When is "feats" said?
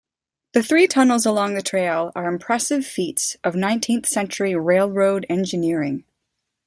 2.87-3.37